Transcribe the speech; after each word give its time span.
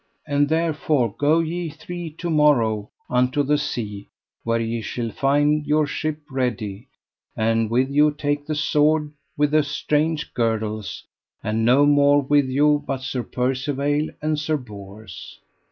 And 0.25 0.49
therefore 0.49 1.13
go 1.15 1.37
ye 1.41 1.69
three 1.69 2.09
to 2.13 2.31
morrow 2.31 2.89
unto 3.07 3.43
the 3.43 3.59
sea, 3.59 4.09
where 4.43 4.59
ye 4.59 4.81
shall 4.81 5.11
find 5.11 5.67
your 5.67 5.85
ship 5.85 6.21
ready, 6.31 6.87
and 7.37 7.69
with 7.69 7.91
you 7.91 8.09
take 8.09 8.47
the 8.47 8.55
sword 8.55 9.11
with 9.37 9.51
the 9.51 9.61
strange 9.61 10.33
girdles, 10.33 11.03
and 11.43 11.63
no 11.63 11.85
more 11.85 12.19
with 12.19 12.49
you 12.49 12.83
but 12.87 13.01
Sir 13.01 13.21
Percivale 13.21 14.09
and 14.23 14.39
Sir 14.39 14.57
Bors. 14.57 15.39